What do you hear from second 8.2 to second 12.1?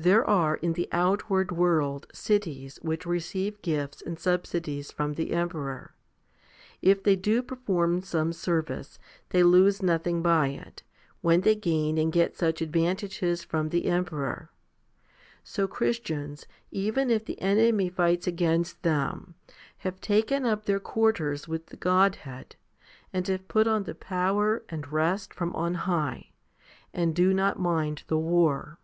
service, they lose nothing by it, when they gain